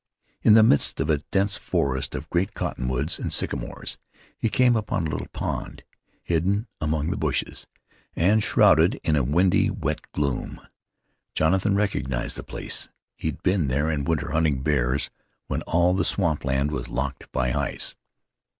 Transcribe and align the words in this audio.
In 0.41 0.55
the 0.55 0.63
midst 0.63 0.99
of 0.99 1.11
a 1.11 1.19
dense 1.29 1.59
forest 1.59 2.15
of 2.15 2.27
great 2.31 2.55
cottonwoods 2.55 3.19
and 3.19 3.31
sycamores 3.31 3.99
he 4.35 4.49
came 4.49 4.75
upon 4.75 5.05
a 5.05 5.11
little 5.11 5.27
pond, 5.27 5.83
hidden 6.23 6.65
among 6.79 7.11
the 7.11 7.17
bushes, 7.17 7.67
and 8.15 8.41
shrouded 8.41 8.99
in 9.03 9.15
a 9.15 9.21
windy, 9.21 9.69
wet 9.69 10.01
gloom. 10.11 10.59
Jonathan 11.35 11.75
recognized 11.75 12.35
the 12.35 12.41
place. 12.43 12.89
He 13.15 13.27
had 13.27 13.43
been 13.43 13.67
there 13.67 13.91
in 13.91 14.03
winter 14.03 14.31
hunting 14.31 14.63
bears 14.63 15.11
when 15.45 15.61
all 15.67 15.93
the 15.93 16.03
swampland 16.03 16.71
was 16.71 16.89
locked 16.89 17.31
by 17.31 17.53
ice. 17.53 17.95